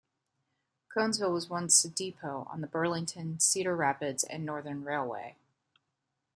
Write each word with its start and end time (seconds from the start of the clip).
Conesville 0.91 1.31
was 1.31 1.47
once 1.47 1.85
a 1.85 1.87
depot 1.87 2.47
on 2.49 2.61
the 2.61 2.65
Burlington, 2.67 3.39
Cedar 3.39 3.75
Rapids 3.75 4.23
and 4.23 4.43
Northern 4.43 4.83
Railway. 4.83 5.35